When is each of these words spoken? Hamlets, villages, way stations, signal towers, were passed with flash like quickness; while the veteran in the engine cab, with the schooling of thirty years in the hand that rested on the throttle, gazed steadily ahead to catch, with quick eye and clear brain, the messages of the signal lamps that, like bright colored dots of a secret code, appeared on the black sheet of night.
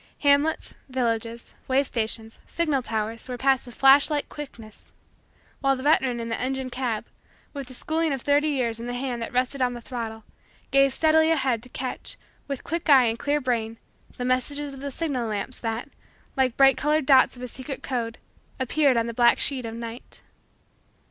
Hamlets, 0.21 0.73
villages, 0.89 1.53
way 1.67 1.83
stations, 1.83 2.39
signal 2.47 2.81
towers, 2.81 3.29
were 3.29 3.37
passed 3.37 3.67
with 3.67 3.75
flash 3.75 4.09
like 4.09 4.29
quickness; 4.29 4.91
while 5.59 5.75
the 5.75 5.83
veteran 5.83 6.19
in 6.19 6.27
the 6.27 6.39
engine 6.41 6.71
cab, 6.71 7.05
with 7.53 7.67
the 7.67 7.75
schooling 7.75 8.11
of 8.11 8.23
thirty 8.23 8.47
years 8.49 8.79
in 8.79 8.87
the 8.87 8.95
hand 8.95 9.21
that 9.21 9.31
rested 9.31 9.61
on 9.61 9.73
the 9.75 9.79
throttle, 9.79 10.23
gazed 10.71 10.95
steadily 10.95 11.29
ahead 11.29 11.61
to 11.61 11.69
catch, 11.69 12.17
with 12.47 12.63
quick 12.63 12.89
eye 12.89 13.05
and 13.05 13.19
clear 13.19 13.39
brain, 13.39 13.77
the 14.17 14.25
messages 14.25 14.73
of 14.73 14.79
the 14.81 14.89
signal 14.89 15.27
lamps 15.27 15.59
that, 15.59 15.87
like 16.35 16.57
bright 16.57 16.77
colored 16.77 17.05
dots 17.05 17.35
of 17.35 17.43
a 17.43 17.47
secret 17.47 17.83
code, 17.83 18.17
appeared 18.59 18.97
on 18.97 19.05
the 19.05 19.13
black 19.13 19.37
sheet 19.37 19.67
of 19.67 19.75
night. 19.75 20.23